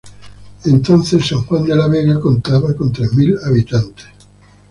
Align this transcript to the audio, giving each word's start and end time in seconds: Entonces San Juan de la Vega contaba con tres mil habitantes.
Entonces 0.65 1.27
San 1.27 1.41
Juan 1.43 1.63
de 1.63 1.75
la 1.75 1.87
Vega 1.87 2.19
contaba 2.19 2.73
con 2.75 2.91
tres 2.91 3.13
mil 3.13 3.37
habitantes. 3.45 4.07